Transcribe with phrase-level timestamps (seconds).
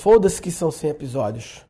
[0.00, 1.60] Foda-se que são 100 episódios.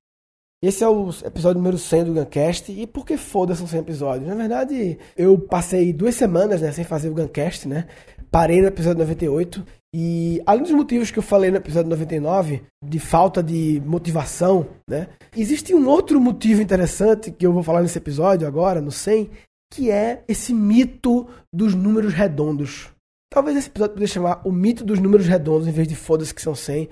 [0.62, 2.70] Esse é o episódio número 100 do Guncast.
[2.70, 4.28] E por que foda-se são 100 episódios?
[4.28, 7.88] Na verdade, eu passei duas semanas né, sem fazer o Guncast, né?
[8.30, 9.66] Parei no episódio 98.
[9.92, 15.08] E além dos motivos que eu falei no episódio 99, de falta de motivação, né?
[15.36, 19.28] Existe um outro motivo interessante que eu vou falar nesse episódio agora, no 100,
[19.72, 22.92] que é esse mito dos números redondos.
[23.32, 26.40] Talvez esse episódio poderia chamar o mito dos números redondos em vez de foda-se que
[26.42, 26.90] são 100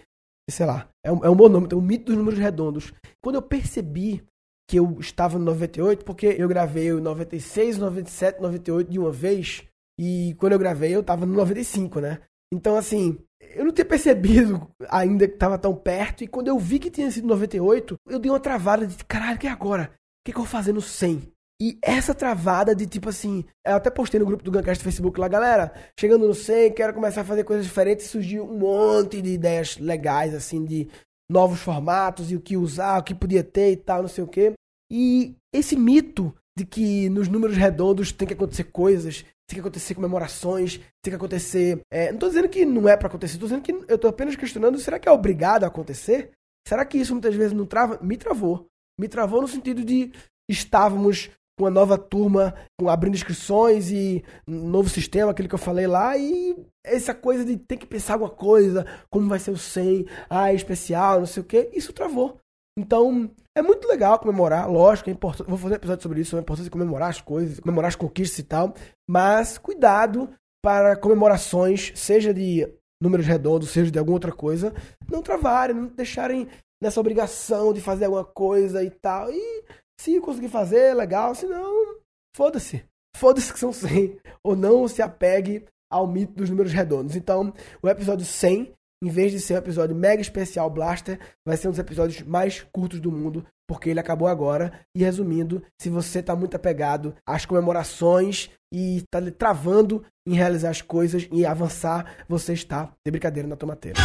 [0.48, 2.92] sei lá, é um, é um bom nome, então, o mito dos números redondos.
[3.22, 4.22] Quando eu percebi
[4.68, 9.64] que eu estava no 98, porque eu gravei o 96, 97, 98 de uma vez,
[9.98, 12.20] e quando eu gravei eu estava no 95, né?
[12.52, 16.78] Então, assim, eu não tinha percebido ainda que estava tão perto, e quando eu vi
[16.78, 19.84] que tinha sido 98, eu dei uma travada de caralho, que é agora?
[19.84, 21.32] O que, que eu vou fazer no 100?
[21.60, 25.18] E essa travada de tipo assim, eu até postei no grupo do Guncast do Facebook
[25.18, 29.30] lá, galera, chegando no 100, quero começar a fazer coisas diferentes, surgiu um monte de
[29.30, 30.88] ideias legais, assim, de
[31.28, 34.28] novos formatos e o que usar, o que podia ter e tal, não sei o
[34.28, 34.52] quê.
[34.90, 39.94] E esse mito de que nos números redondos tem que acontecer coisas, tem que acontecer
[39.94, 41.80] comemorações, tem que acontecer.
[41.90, 44.36] É, não tô dizendo que não é para acontecer, tô dizendo que eu tô apenas
[44.36, 46.30] questionando, será que é obrigado a acontecer?
[46.66, 47.98] Será que isso muitas vezes não trava?
[48.00, 48.66] Me travou.
[49.00, 50.12] Me travou no sentido de
[50.48, 52.54] estávamos com a nova turma,
[52.86, 56.56] abrindo inscrições e novo sistema, aquele que eu falei lá, e
[56.86, 60.54] essa coisa de ter que pensar alguma coisa, como vai ser o 100, ah, é
[60.54, 62.38] especial, não sei o que, isso travou.
[62.78, 66.40] Então, é muito legal comemorar, lógico, é importante, vou fazer um episódio sobre isso, é
[66.40, 68.72] importante comemorar as coisas, comemorar as conquistas e tal,
[69.10, 70.30] mas cuidado
[70.64, 74.72] para comemorações, seja de números redondos, seja de alguma outra coisa,
[75.10, 76.46] não travarem, não deixarem
[76.80, 79.64] nessa obrigação de fazer alguma coisa e tal, e
[80.00, 81.34] se conseguir fazer, legal.
[81.34, 81.96] Se não,
[82.34, 82.84] foda-se.
[83.16, 84.18] Foda-se que são 100.
[84.44, 87.16] Ou não se apegue ao mito dos números redondos.
[87.16, 91.68] Então, o episódio 100, em vez de ser um episódio mega especial Blaster, vai ser
[91.68, 94.72] um dos episódios mais curtos do mundo, porque ele acabou agora.
[94.94, 100.82] E resumindo, se você está muito apegado às comemorações e está travando em realizar as
[100.82, 103.98] coisas e avançar, você está de brincadeira na tomateira.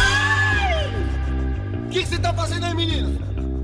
[1.86, 3.10] O que, que você está fazendo aí, menina?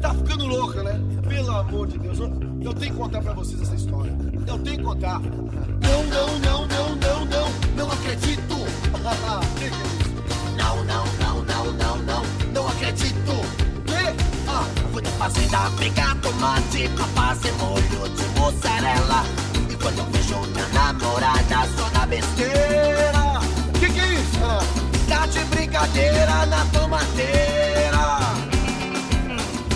[0.01, 1.20] Tá ficando louca, né?
[1.51, 2.17] Pelo amor de Deus.
[2.21, 4.17] Eu tenho que contar pra vocês essa história.
[4.47, 5.19] Eu tenho que contar.
[5.19, 7.49] Não, não, não, não, não, não.
[7.77, 8.55] Não acredito.
[9.59, 10.57] que, que é isso?
[10.57, 12.23] Não, não, não, não, não, não.
[12.55, 13.33] Não acredito.
[13.85, 14.49] Que?
[14.49, 19.25] Ah, fui na fazenda pegar tomate com fazer molho de mussarela.
[19.69, 23.41] E quando eu vejo minha namorada só na besteira.
[23.81, 24.39] Que que é isso?
[24.45, 24.61] Ah.
[25.09, 28.21] Tá de brincadeira na tomateira.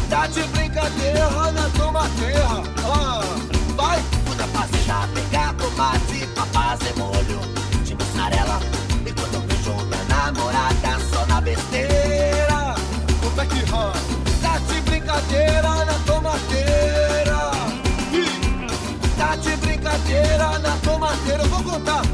[0.09, 1.44] Tá de brincadeira
[2.05, 2.63] na tomateira.
[2.85, 3.23] Ah,
[3.77, 4.03] vai!
[4.27, 7.41] Quando a fazenda pegar tomate pra fazer molho
[7.85, 8.61] de mussarela.
[9.07, 12.75] E quando eu vejo minha namorada só na besteira.
[13.37, 13.93] É que ah,
[14.43, 17.51] Tá de brincadeira na tomateira.
[19.17, 21.43] Tá de brincadeira na tomateira.
[21.43, 22.14] eu vou contar.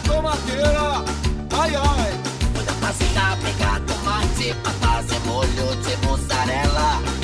[0.00, 1.04] Tomateira.
[1.58, 2.20] Ai, ai.
[2.54, 7.15] Quando a fazenda pegar tomate pra fazer molho de mussarela.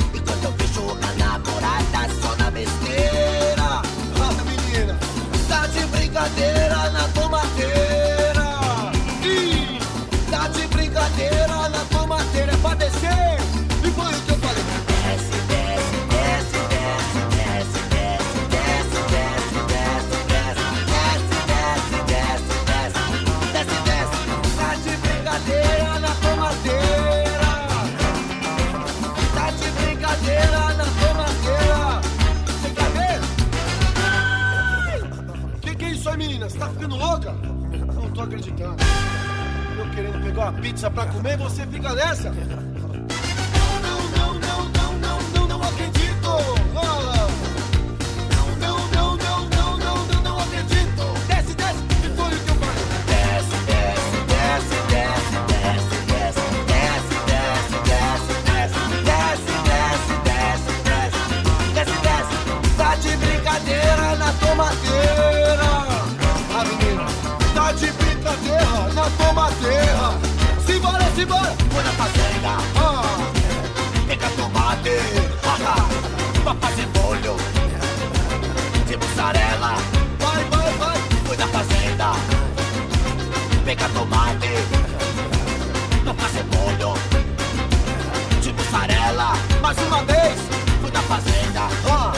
[25.39, 27.51] Brincadeira na tomateira.
[29.33, 32.01] Tá de brincadeira na tomateira.
[32.45, 33.19] Você quer ver?
[35.61, 36.49] Que que é isso aí, menina?
[36.49, 37.31] Você tá ficando louca?
[37.31, 38.77] Não tô acreditando.
[39.77, 42.29] Eu querendo pegar uma pizza pra comer, você fica nessa?
[42.29, 42.37] Não,
[43.81, 44.82] não, não, não, não,
[71.23, 71.55] embora.
[71.71, 72.49] Fui na fazenda.
[72.75, 73.31] Ah,
[74.07, 74.89] pega tomate.
[76.43, 77.35] pra fazer molho
[78.85, 79.77] de mussarela.
[80.19, 80.97] Vai, vai, vai.
[81.25, 82.13] Fui na fazenda.
[83.65, 84.49] Pega tomate.
[86.03, 86.93] Pra fazer molho
[88.41, 89.33] de mussarela.
[89.61, 90.39] Mais uma vez.
[90.81, 91.61] Fui na fazenda.
[91.89, 92.13] Ah,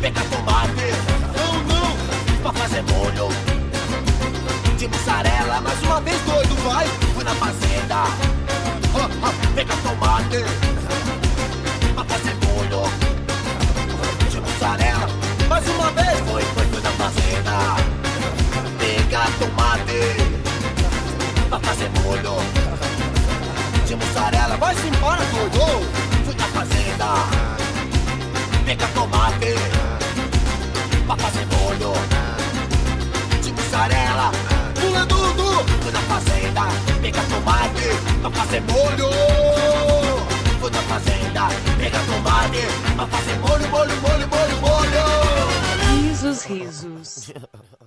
[0.00, 0.90] pega tomate.
[1.36, 1.96] Não, não.
[2.42, 3.28] Pra fazer molho
[4.76, 5.60] de mussarela.
[5.62, 7.03] Mais uma vez, doido, vai.
[7.24, 8.04] Na fazenda.
[8.94, 10.44] Ah, ah, pega tomate.
[12.06, 12.82] Fazer molho
[14.30, 15.08] de mussarela.
[15.48, 17.76] Mais uma vez, foi, foi, fui na fazenda.
[18.78, 20.00] Pega tomate.
[21.62, 22.36] Fazer molho
[23.86, 24.56] de mussarela.
[24.58, 25.66] Vai-se embora, doido.
[26.26, 27.06] Fui na fazenda.
[28.66, 29.63] Pega tomate.
[38.24, 39.10] Pra fazer molho.
[40.60, 42.62] Fui na fazenda, pega tomate
[42.96, 46.08] pra fazer molho, molho, molho, molho, molho.
[46.08, 47.32] Risos, risos.